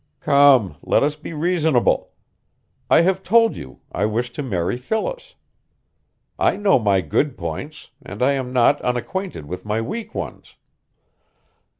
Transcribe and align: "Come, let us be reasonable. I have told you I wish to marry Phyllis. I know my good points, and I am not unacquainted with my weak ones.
"Come, 0.19 0.77
let 0.81 1.03
us 1.03 1.15
be 1.15 1.31
reasonable. 1.31 2.09
I 2.89 3.01
have 3.01 3.21
told 3.21 3.55
you 3.55 3.81
I 3.91 4.05
wish 4.07 4.31
to 4.31 4.41
marry 4.41 4.75
Phyllis. 4.75 5.35
I 6.39 6.55
know 6.57 6.79
my 6.79 7.01
good 7.01 7.37
points, 7.37 7.91
and 8.03 8.23
I 8.23 8.31
am 8.31 8.51
not 8.51 8.81
unacquainted 8.81 9.45
with 9.45 9.63
my 9.63 9.79
weak 9.79 10.15
ones. 10.15 10.55